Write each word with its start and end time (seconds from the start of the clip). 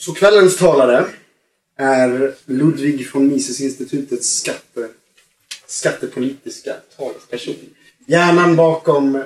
Så 0.00 0.14
kvällens 0.14 0.56
talare 0.56 1.06
är 1.76 2.34
Ludvig 2.44 3.10
von 3.12 3.28
Misesinstitutets 3.28 4.28
skatte, 4.28 4.88
skattepolitiska 5.66 6.74
talesperson. 6.96 7.54
Hjärnan 8.06 8.56
bakom, 8.56 9.24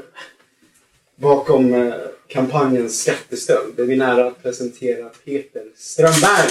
bakom 1.17 1.75
eh, 1.75 1.95
kampanjen 2.29 2.91
Skattestöld. 2.91 3.77
Det 3.77 3.83
är 3.83 3.87
vi 3.87 3.97
nära 3.97 4.27
att 4.27 4.43
presentera 4.43 5.09
Peter 5.25 5.65
Strömberg. 5.77 6.51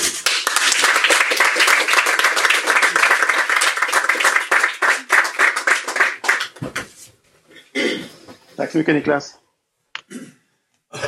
Tack 8.56 8.72
så 8.72 8.78
mycket 8.78 8.96
Niklas. 8.96 9.36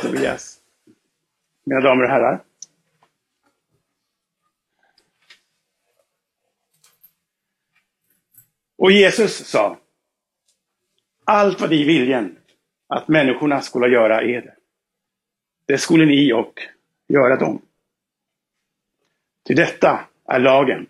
Tobias. 0.02 0.56
Mina 1.64 1.80
damer 1.80 2.04
och 2.04 2.10
herrar. 2.10 2.42
Och 8.84 8.92
Jesus 8.92 9.46
sa, 9.46 9.78
allt 11.24 11.60
vad 11.60 11.72
I 11.72 11.84
viljen 11.84 12.36
att 12.88 13.08
människorna 13.08 13.60
skulle 13.60 13.88
göra 13.88 14.22
eder, 14.22 14.54
det 15.66 15.78
skulle 15.78 16.06
ni 16.06 16.32
och 16.32 16.60
göra 17.08 17.36
dem. 17.36 17.62
Till 19.46 19.56
detta 19.56 20.00
är 20.24 20.38
lagen 20.38 20.86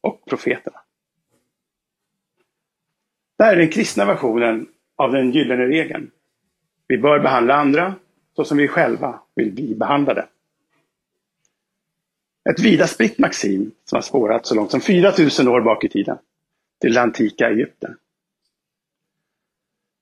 och 0.00 0.24
profeterna. 0.26 0.80
Det 3.38 3.44
här 3.44 3.52
är 3.52 3.56
den 3.56 3.70
kristna 3.70 4.04
versionen 4.04 4.68
av 4.96 5.12
den 5.12 5.30
gyllene 5.30 5.66
regeln. 5.66 6.10
Vi 6.86 6.98
bör 6.98 7.20
behandla 7.20 7.54
andra 7.54 7.94
så 8.36 8.44
som 8.44 8.58
vi 8.58 8.68
själva 8.68 9.20
vill 9.34 9.52
bli 9.52 9.74
behandlade. 9.74 10.28
Ett 12.50 12.60
vida 12.60 12.86
spritt 12.86 13.18
maxim 13.18 13.70
som 13.84 13.96
har 13.96 14.02
spårat 14.02 14.46
så 14.46 14.54
långt 14.54 14.70
som 14.70 14.80
4000 14.80 15.48
år 15.48 15.60
bak 15.60 15.84
i 15.84 15.88
tiden 15.88 16.18
till 16.82 16.94
det 16.94 17.00
antika 17.00 17.48
Egypten. 17.48 17.96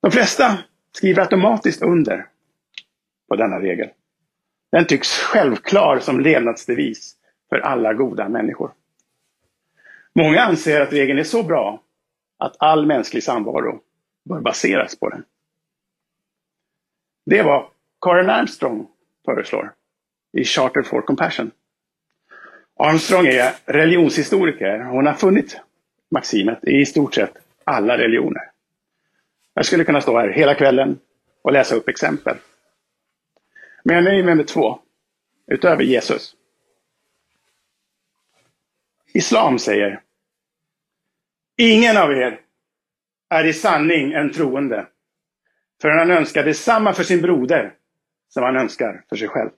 De 0.03 0.11
flesta 0.11 0.59
skriver 0.93 1.23
automatiskt 1.23 1.83
under 1.83 2.29
på 3.29 3.37
denna 3.37 3.61
regel. 3.61 3.91
Den 4.73 4.87
tycks 4.87 5.19
självklar 5.19 5.99
som 5.99 6.21
levnadsdevis 6.21 7.17
för 7.49 7.59
alla 7.59 7.95
goda 7.95 8.29
människor. 8.29 8.73
Många 10.13 10.41
anser 10.41 10.81
att 10.81 10.93
regeln 10.93 11.19
är 11.19 11.25
så 11.25 11.43
bra 11.43 11.83
att 12.39 12.57
all 12.59 12.87
mänsklig 12.87 13.23
samvaro 13.23 13.81
bör 14.25 14.41
baseras 14.41 14.99
på 14.99 15.09
den. 15.09 15.25
Det 17.27 17.39
är 17.39 17.45
vad 17.45 17.67
Karen 18.01 18.31
Armstrong 18.31 18.89
föreslår 19.25 19.75
i 20.33 20.45
Charter 20.45 20.83
for 20.83 21.03
Compassion. 21.03 21.51
Armstrong 22.77 23.27
är 23.27 23.55
religionshistoriker. 23.65 24.79
Hon 24.79 25.07
har 25.07 25.15
funnit 25.15 25.61
maximet 26.11 26.65
i 26.65 26.87
stort 26.87 27.15
sett 27.15 27.33
alla 27.65 27.99
religioner. 27.99 28.51
Jag 29.55 29.67
skulle 29.67 29.85
kunna 29.85 30.01
stå 30.01 30.19
här 30.19 30.29
hela 30.29 30.55
kvällen 30.55 30.99
och 31.43 31.53
läsa 31.53 31.75
upp 31.75 31.89
exempel. 31.89 32.37
Men 33.85 33.97
jag 33.97 34.05
nöjer 34.05 34.25
mig 34.25 34.35
med 34.35 34.47
två, 34.49 34.79
utöver 35.47 35.85
Jesus. 35.85 36.37
Islam 39.13 39.59
säger 39.59 40.03
Ingen 41.57 41.97
av 41.97 42.13
er 42.13 42.41
är 43.29 43.45
i 43.45 43.53
sanning 43.53 44.13
en 44.13 44.33
troende 44.33 44.87
förrän 45.83 45.99
han 45.99 46.11
önskar 46.11 46.45
detsamma 46.45 46.93
för 46.93 47.05
sin 47.05 47.21
broder 47.21 47.75
som 48.29 48.43
han 48.43 48.57
önskar 48.57 49.05
för 49.09 49.17
sig 49.17 49.29
själv. 49.29 49.51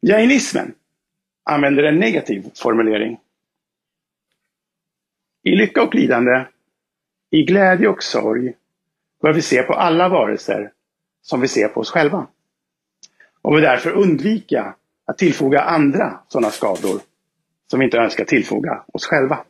Jainismen 0.00 0.74
använder 1.48 1.82
en 1.82 1.98
negativ 1.98 2.50
formulering. 2.54 3.20
I 5.42 5.56
lycka 5.56 5.82
och 5.82 5.94
lidande, 5.94 6.44
i 7.30 7.42
glädje 7.42 7.88
och 7.88 8.02
sorg 8.02 8.54
bör 9.22 9.32
vi 9.32 9.42
se 9.42 9.62
på 9.62 9.72
alla 9.72 10.08
varelser 10.08 10.72
som 11.22 11.40
vi 11.40 11.48
ser 11.48 11.68
på 11.68 11.80
oss 11.80 11.90
själva. 11.90 12.26
Och 13.42 13.56
vi 13.56 13.60
därför 13.60 13.90
undvika 13.90 14.74
att 15.04 15.18
tillfoga 15.18 15.60
andra 15.60 16.20
sådana 16.28 16.50
skador 16.50 17.00
som 17.66 17.78
vi 17.78 17.84
inte 17.84 17.98
önskar 17.98 18.24
tillfoga 18.24 18.84
oss 18.92 19.06
själva. 19.06 19.44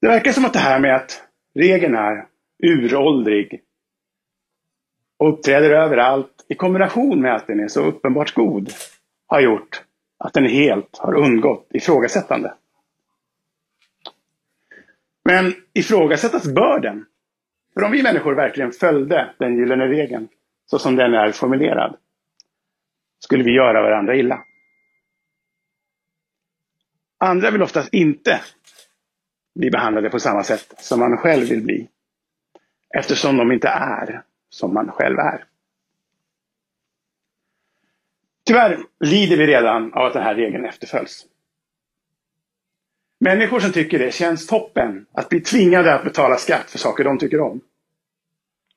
Det 0.00 0.06
verkar 0.06 0.32
som 0.32 0.44
att 0.44 0.52
det 0.52 0.58
här 0.58 0.80
med 0.80 0.96
att 0.96 1.22
regeln 1.54 1.94
är 1.94 2.26
uråldrig 2.62 3.62
och 5.24 5.32
uppträder 5.32 5.70
överallt 5.70 6.44
i 6.48 6.54
kombination 6.54 7.20
med 7.20 7.34
att 7.34 7.46
den 7.46 7.60
är 7.60 7.68
så 7.68 7.84
uppenbart 7.84 8.34
god 8.34 8.70
har 9.26 9.40
gjort 9.40 9.82
att 10.18 10.32
den 10.32 10.46
helt 10.46 10.98
har 10.98 11.14
undgått 11.14 11.68
ifrågasättande. 11.70 12.54
Men 15.24 15.54
ifrågasättas 15.72 16.46
bör 16.54 16.80
den. 16.80 17.06
För 17.74 17.82
om 17.82 17.92
vi 17.92 18.02
människor 18.02 18.34
verkligen 18.34 18.72
följde 18.72 19.34
den 19.38 19.56
gyllene 19.56 19.86
regeln 19.86 20.28
så 20.66 20.78
som 20.78 20.96
den 20.96 21.14
är 21.14 21.32
formulerad 21.32 21.96
skulle 23.18 23.44
vi 23.44 23.52
göra 23.52 23.82
varandra 23.82 24.16
illa. 24.16 24.44
Andra 27.18 27.50
vill 27.50 27.62
oftast 27.62 27.94
inte 27.94 28.40
bli 29.54 29.70
behandlade 29.70 30.10
på 30.10 30.20
samma 30.20 30.42
sätt 30.42 30.74
som 30.78 31.00
man 31.00 31.16
själv 31.16 31.48
vill 31.48 31.62
bli. 31.62 31.88
Eftersom 32.98 33.36
de 33.36 33.52
inte 33.52 33.68
är 33.68 34.22
som 34.54 34.74
man 34.74 34.90
själv 34.92 35.18
är. 35.18 35.44
Tyvärr 38.46 38.78
lider 39.00 39.36
vi 39.36 39.46
redan 39.46 39.92
av 39.92 40.06
att 40.06 40.12
den 40.12 40.22
här 40.22 40.34
regeln 40.34 40.64
efterföljs. 40.64 41.26
Människor 43.20 43.60
som 43.60 43.72
tycker 43.72 43.98
det 43.98 44.14
känns 44.14 44.46
toppen 44.46 45.06
att 45.12 45.28
bli 45.28 45.40
tvingade 45.40 45.94
att 45.94 46.04
betala 46.04 46.36
skatt 46.36 46.70
för 46.70 46.78
saker 46.78 47.04
de 47.04 47.18
tycker 47.18 47.40
om. 47.40 47.60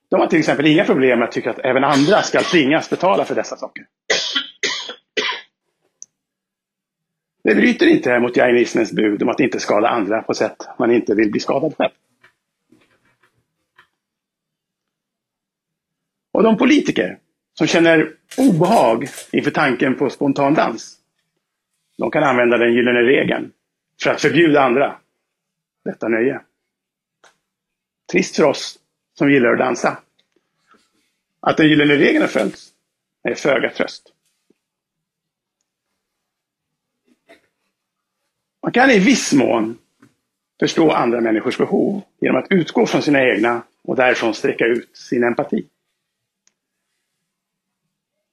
De 0.09 0.19
har 0.19 0.27
till 0.27 0.39
exempel 0.39 0.65
inga 0.67 0.85
problem 0.85 1.19
med 1.19 1.27
att 1.27 1.31
tycka 1.33 1.49
att 1.49 1.59
även 1.59 1.83
andra 1.83 2.21
ska 2.21 2.41
tvingas 2.41 2.89
betala 2.89 3.25
för 3.25 3.35
dessa 3.35 3.57
saker. 3.57 3.85
Det 7.43 7.55
bryter 7.55 7.87
inte 7.87 8.19
mot 8.19 8.37
jainismens 8.37 8.91
bud 8.91 9.23
om 9.23 9.29
att 9.29 9.39
inte 9.39 9.59
skada 9.59 9.87
andra 9.87 10.21
på 10.21 10.33
sätt 10.33 10.67
man 10.79 10.91
inte 10.91 11.15
vill 11.15 11.31
bli 11.31 11.39
skadad 11.39 11.73
själv. 11.77 11.93
Och 16.37 16.43
de 16.43 16.57
politiker 16.57 17.19
som 17.53 17.67
känner 17.67 18.13
obehag 18.37 19.07
inför 19.31 19.51
tanken 19.51 19.95
på 19.95 20.09
spontan 20.09 20.53
dans, 20.53 20.97
de 21.97 22.11
kan 22.11 22.23
använda 22.23 22.57
den 22.57 22.73
gyllene 22.73 22.99
regeln 22.99 23.51
för 24.03 24.09
att 24.09 24.21
förbjuda 24.21 24.61
andra 24.61 24.97
detta 25.85 26.07
nöje. 26.07 26.41
Trist 28.11 28.35
för 28.35 28.43
oss 28.43 28.79
som 29.13 29.31
gillar 29.31 29.53
att 29.53 29.59
dansa. 29.59 29.97
Att 31.39 31.57
den 31.57 31.69
gyllene 31.69 31.95
regeln 31.95 32.21
har 32.21 32.27
följts 32.27 32.69
är 33.23 33.35
föga 33.35 33.69
tröst. 33.69 34.13
Man 38.63 38.71
kan 38.71 38.89
i 38.89 38.99
viss 38.99 39.33
mån 39.33 39.77
förstå 40.59 40.91
andra 40.91 41.21
människors 41.21 41.57
behov 41.57 42.01
genom 42.19 42.43
att 42.43 42.51
utgå 42.51 42.85
från 42.85 43.01
sina 43.01 43.23
egna 43.23 43.63
och 43.83 43.95
därifrån 43.95 44.33
sträcka 44.33 44.65
ut 44.65 44.97
sin 44.97 45.23
empati. 45.23 45.65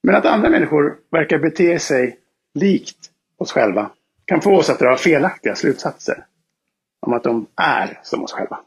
Men 0.07 0.15
att 0.15 0.27
andra 0.27 0.51
människor 0.51 0.99
verkar 1.11 1.39
bete 1.39 1.79
sig 1.79 2.19
likt 2.55 3.11
oss 3.37 3.53
själva 3.53 3.91
kan 4.25 4.41
få 4.41 4.57
oss 4.57 4.71
att 4.71 4.79
dra 4.79 4.97
felaktiga 4.97 5.55
slutsatser 5.55 6.27
om 7.01 7.13
att 7.13 7.23
de 7.23 7.47
är 7.57 8.01
som 8.03 8.23
oss 8.23 8.33
själva. 8.33 8.61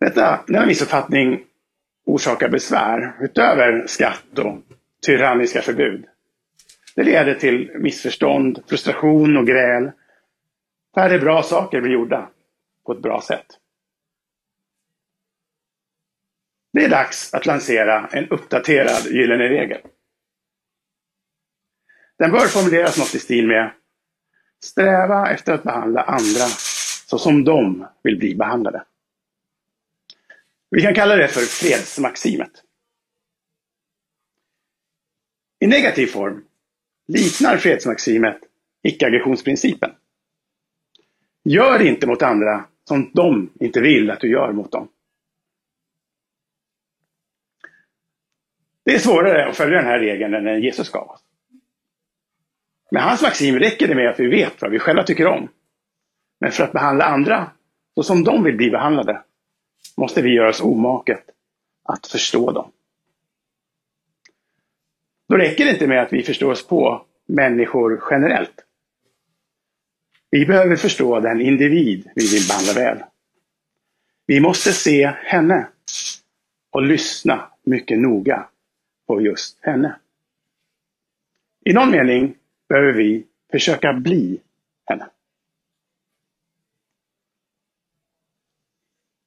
Detta, 0.00 0.44
denna 0.46 0.66
missuppfattning 0.66 1.44
orsakar 2.04 2.48
besvär 2.48 3.16
utöver 3.20 3.86
skatt 3.86 4.38
och 4.38 4.58
tyranniska 5.06 5.62
förbud. 5.62 6.04
Det 6.94 7.02
leder 7.02 7.34
till 7.34 7.70
missförstånd, 7.74 8.62
frustration 8.66 9.36
och 9.36 9.46
gräl. 9.46 9.90
Färre 10.94 11.18
bra 11.18 11.42
saker 11.42 11.80
blir 11.80 11.92
gjorda 11.92 12.28
på 12.86 12.92
ett 12.92 13.02
bra 13.02 13.20
sätt. 13.20 13.46
Det 16.72 16.84
är 16.84 16.88
dags 16.88 17.34
att 17.34 17.46
lansera 17.46 18.08
en 18.12 18.28
uppdaterad 18.28 19.06
gyllene 19.06 19.48
regel. 19.48 19.80
Den 22.18 22.30
bör 22.30 22.46
formuleras 22.46 22.98
något 22.98 23.14
i 23.14 23.18
stil 23.18 23.46
med 23.46 23.72
Sträva 24.64 25.30
efter 25.30 25.52
att 25.52 25.62
behandla 25.62 26.02
andra 26.02 26.46
så 27.06 27.18
som 27.18 27.44
de 27.44 27.86
vill 28.02 28.18
bli 28.18 28.34
behandlade. 28.34 28.84
Vi 30.70 30.82
kan 30.82 30.94
kalla 30.94 31.16
det 31.16 31.28
för 31.28 31.40
fredsmaximet. 31.40 32.50
I 35.60 35.66
negativ 35.66 36.06
form 36.06 36.44
liknar 37.06 37.56
fredsmaximet 37.56 38.38
icke-aggressionsprincipen. 38.82 39.90
Gör 41.44 41.82
inte 41.82 42.06
mot 42.06 42.22
andra 42.22 42.64
som 42.88 43.10
de 43.14 43.50
inte 43.60 43.80
vill 43.80 44.10
att 44.10 44.20
du 44.20 44.30
gör 44.30 44.52
mot 44.52 44.72
dem. 44.72 44.88
Det 48.84 48.94
är 48.94 48.98
svårare 48.98 49.48
att 49.48 49.56
följa 49.56 49.76
den 49.76 49.86
här 49.86 49.98
regeln 49.98 50.34
än 50.34 50.44
den 50.44 50.62
Jesus 50.62 50.90
gav 50.90 51.10
oss. 51.10 51.20
Med 52.90 53.02
hans 53.02 53.22
maxim 53.22 53.58
räcker 53.58 53.88
det 53.88 53.94
med 53.94 54.10
att 54.10 54.20
vi 54.20 54.26
vet 54.26 54.62
vad 54.62 54.70
vi 54.70 54.78
själva 54.78 55.02
tycker 55.02 55.26
om. 55.26 55.48
Men 56.40 56.52
för 56.52 56.64
att 56.64 56.72
behandla 56.72 57.04
andra 57.04 57.50
så 57.94 58.02
som 58.02 58.24
de 58.24 58.44
vill 58.44 58.56
bli 58.56 58.70
behandlade 58.70 59.22
måste 59.96 60.22
vi 60.22 60.34
göra 60.34 60.48
oss 60.48 60.60
omaket 60.60 61.24
att 61.84 62.06
förstå 62.06 62.52
dem. 62.52 62.72
Då 65.28 65.36
räcker 65.36 65.64
det 65.64 65.70
inte 65.70 65.86
med 65.86 66.02
att 66.02 66.12
vi 66.12 66.22
förstår 66.22 66.50
oss 66.50 66.66
på 66.66 67.06
människor 67.26 68.02
generellt. 68.10 68.64
Vi 70.30 70.46
behöver 70.46 70.76
förstå 70.76 71.20
den 71.20 71.40
individ 71.40 72.10
vi 72.14 72.26
vill 72.26 72.48
behandla 72.48 72.72
väl. 72.72 73.04
Vi 74.26 74.40
måste 74.40 74.72
se 74.72 75.06
henne 75.06 75.68
och 76.70 76.82
lyssna 76.82 77.50
mycket 77.64 77.98
noga 77.98 78.48
på 79.06 79.20
just 79.20 79.58
henne. 79.60 79.98
I 81.64 81.72
någon 81.72 81.90
mening 81.90 82.34
behöver 82.68 82.92
vi 82.92 83.26
försöka 83.50 83.92
bli 83.92 84.40
henne. 84.84 85.08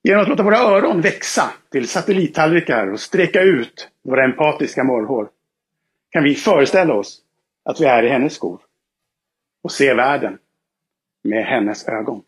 Genom 0.04 0.22
att 0.22 0.30
låta 0.30 0.44
våra 0.44 0.58
öron 0.58 1.02
växa 1.02 1.54
till 1.70 1.88
satellittallrikar 1.88 2.88
och 2.88 3.00
sträcka 3.00 3.42
ut 3.42 3.90
våra 4.02 4.24
empatiska 4.24 4.84
morrhår 4.84 5.30
kan 6.10 6.24
vi 6.24 6.36
föreställa 6.36 6.94
oss 6.94 7.22
att 7.64 7.82
vi 7.82 7.86
är 7.86 8.04
i 8.04 8.10
hennes 8.10 8.34
skor 8.34 8.62
och 9.62 9.72
se 9.72 9.94
världen 9.94 10.38
med 11.22 11.46
hennes 11.46 11.88
ögon. 11.88 12.24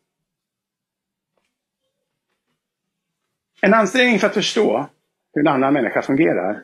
En 3.62 3.74
ansträngning 3.74 4.20
för 4.20 4.28
att 4.28 4.34
förstå 4.34 4.90
hur 5.34 5.42
en 5.42 5.48
annan 5.48 5.74
människa 5.74 6.02
fungerar 6.02 6.64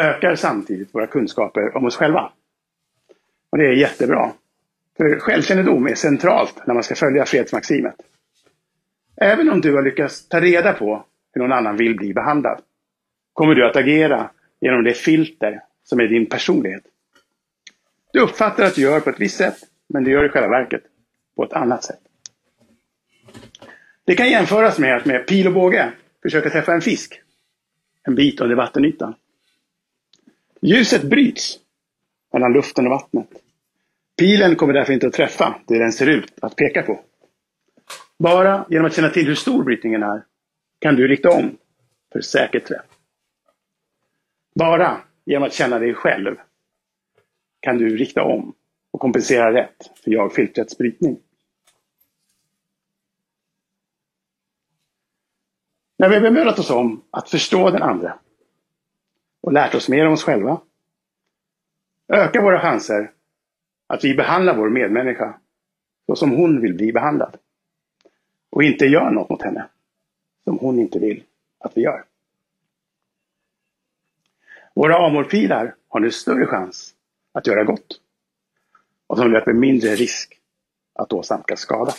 ökar 0.00 0.34
samtidigt 0.34 0.94
våra 0.94 1.06
kunskaper 1.06 1.76
om 1.76 1.84
oss 1.84 1.96
själva. 1.96 2.32
Och 3.50 3.58
det 3.58 3.64
är 3.64 3.72
jättebra. 3.72 4.32
För 4.96 5.18
självkännedom 5.18 5.86
är 5.86 5.94
centralt 5.94 6.66
när 6.66 6.74
man 6.74 6.82
ska 6.82 6.94
följa 6.94 7.24
fredsmaximet. 7.24 7.94
Även 9.16 9.50
om 9.50 9.60
du 9.60 9.74
har 9.74 9.82
lyckats 9.82 10.28
ta 10.28 10.40
reda 10.40 10.72
på 10.72 11.04
hur 11.32 11.42
någon 11.42 11.52
annan 11.52 11.76
vill 11.76 11.96
bli 11.96 12.14
behandlad 12.14 12.60
kommer 13.32 13.54
du 13.54 13.68
att 13.68 13.76
agera 13.76 14.30
genom 14.60 14.84
det 14.84 14.94
filter 14.94 15.62
som 15.84 16.00
är 16.00 16.08
din 16.08 16.26
personlighet. 16.26 16.82
Du 18.12 18.20
uppfattar 18.20 18.64
att 18.64 18.74
du 18.74 18.82
gör 18.82 19.00
på 19.00 19.10
ett 19.10 19.20
visst 19.20 19.36
sätt, 19.36 19.56
men 19.88 20.04
du 20.04 20.10
gör 20.10 20.24
i 20.24 20.28
själva 20.28 20.48
verket 20.48 20.82
på 21.36 21.44
ett 21.44 21.52
annat 21.52 21.84
sätt. 21.84 22.00
Det 24.04 24.14
kan 24.14 24.30
jämföras 24.30 24.78
med 24.78 24.96
att 24.96 25.04
med 25.04 25.26
pil 25.26 25.46
och 25.46 25.52
båge 25.52 25.92
försöka 26.22 26.50
träffa 26.50 26.72
en 26.72 26.80
fisk 26.80 27.20
en 28.02 28.14
bit 28.14 28.40
under 28.40 28.56
vattenytan. 28.56 29.14
Ljuset 30.62 31.02
bryts 31.02 31.58
mellan 32.32 32.52
luften 32.52 32.86
och 32.86 32.90
vattnet. 32.90 33.28
Pilen 34.18 34.56
kommer 34.56 34.72
därför 34.72 34.92
inte 34.92 35.06
att 35.06 35.12
träffa 35.12 35.60
det 35.66 35.78
den 35.78 35.92
ser 35.92 36.06
ut 36.06 36.32
att 36.42 36.56
peka 36.56 36.82
på. 36.82 37.00
Bara 38.18 38.66
genom 38.70 38.86
att 38.86 38.94
känna 38.94 39.10
till 39.10 39.26
hur 39.26 39.34
stor 39.34 39.64
brytningen 39.64 40.02
är 40.02 40.24
kan 40.78 40.96
du 40.96 41.08
rikta 41.08 41.30
om 41.30 41.56
för 42.12 42.20
säker 42.20 42.60
träff. 42.60 42.86
Bara 44.54 45.00
genom 45.24 45.46
att 45.46 45.52
känna 45.52 45.78
dig 45.78 45.94
själv 45.94 46.36
kan 47.60 47.78
du 47.78 47.96
rikta 47.96 48.22
om 48.22 48.54
och 48.90 49.00
kompensera 49.00 49.52
rätt 49.52 49.90
för 50.04 50.10
jag-filtrets 50.10 50.78
brytning. 50.78 51.18
När 55.98 56.08
vi 56.08 56.14
har 56.14 56.22
bemödat 56.22 56.58
oss 56.58 56.70
om 56.70 57.04
att 57.10 57.30
förstå 57.30 57.70
den 57.70 57.82
andra 57.82 58.18
och 59.40 59.52
lärt 59.52 59.74
oss 59.74 59.88
mer 59.88 60.06
om 60.06 60.12
oss 60.12 60.24
själva 60.24 60.60
Öka 62.08 62.42
våra 62.42 62.60
chanser 62.60 63.10
att 63.86 64.04
vi 64.04 64.14
behandlar 64.14 64.56
vår 64.56 64.70
medmänniska 64.70 65.40
så 66.06 66.16
som 66.16 66.30
hon 66.30 66.60
vill 66.60 66.74
bli 66.74 66.92
behandlad 66.92 67.36
och 68.50 68.62
inte 68.62 68.84
gör 68.84 69.10
något 69.10 69.30
mot 69.30 69.42
henne 69.42 69.68
som 70.44 70.58
hon 70.58 70.78
inte 70.78 70.98
vill 70.98 71.24
att 71.58 71.76
vi 71.76 71.82
gör. 71.82 72.04
Våra 74.74 75.06
amorpilar 75.06 75.74
har 75.88 76.00
nu 76.00 76.10
större 76.10 76.46
chans 76.46 76.94
att 77.32 77.46
göra 77.46 77.64
gott 77.64 78.00
och 79.06 79.16
de 79.16 79.30
löper 79.30 79.52
mindre 79.52 79.94
risk 79.94 80.40
att 80.92 81.12
åsamka 81.12 81.56
skada. 81.56 81.92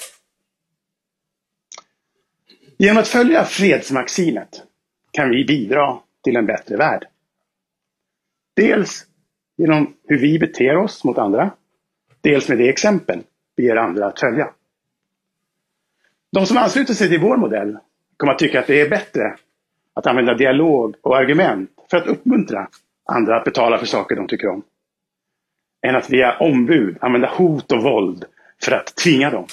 Genom 2.78 2.98
att 2.98 3.08
följa 3.08 3.46
fredsmaximet 3.46 4.64
kan 5.12 5.30
vi 5.30 5.46
bidra 5.46 6.00
till 6.24 6.36
en 6.36 6.46
bättre 6.46 6.78
värld. 6.78 7.08
Dels 8.54 9.06
genom 9.58 9.94
hur 10.08 10.18
vi 10.18 10.40
beter 10.40 10.78
oss 10.78 11.04
mot 11.04 11.18
andra, 11.18 11.52
dels 12.22 12.50
med 12.50 12.58
det 12.58 12.70
exempel 12.70 13.24
vi 13.56 13.64
ger 13.64 13.76
andra 13.76 14.08
att 14.08 14.20
följa. 14.20 14.54
De 16.32 16.46
som 16.46 16.58
ansluter 16.58 16.94
sig 16.94 17.10
till 17.10 17.20
vår 17.20 17.38
modell 17.38 17.78
kommer 18.18 18.34
att 18.34 18.40
tycka 18.40 18.60
att 18.60 18.68
det 18.68 18.82
är 18.82 18.90
bättre 18.90 19.36
att 19.94 20.08
använda 20.08 20.34
dialog 20.34 20.96
och 21.02 21.18
argument 21.18 21.72
för 21.90 21.98
att 21.98 22.08
uppmuntra 22.08 22.68
andra 23.06 23.38
att 23.38 23.44
betala 23.44 23.78
för 23.78 23.86
saker 23.86 24.16
de 24.16 24.28
tycker 24.28 24.48
om. 24.48 24.64
Än 25.82 25.96
att 25.96 26.10
via 26.10 26.38
ombud 26.38 26.98
använda 27.02 27.28
hot 27.28 27.72
och 27.72 27.84
våld 27.84 28.26
för 28.64 28.72
att 28.72 28.96
tvinga 28.96 29.30
dem. 29.30 29.48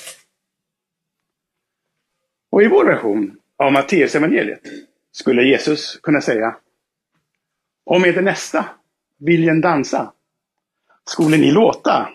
Och 2.51 2.63
i 2.63 2.69
vår 2.69 2.85
version 2.85 3.39
av 3.57 3.73
Matteusevangeliet 3.73 4.63
skulle 5.13 5.43
Jesus 5.43 5.97
kunna 5.97 6.21
säga 6.21 6.57
Om 7.85 8.05
er 8.05 8.23
nästa 8.23 8.65
viljen 9.19 9.61
dansa, 9.61 10.13
skulle 11.05 11.37
ni 11.37 11.51
låta 11.51 12.09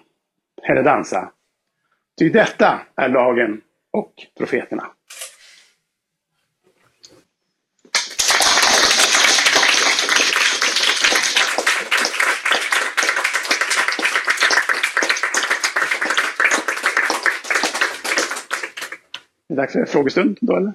henne 0.61 0.81
dansa. 0.81 1.31
Ty 2.19 2.29
detta 2.29 2.81
är 2.95 3.09
lagen 3.09 3.61
och 3.91 4.13
profeterna. 4.37 4.91
Det 19.47 19.53
är 19.53 19.57
dags 19.57 19.73
för 19.73 19.85
frågestund 19.85 20.37
då 20.41 20.57
eller? 20.57 20.71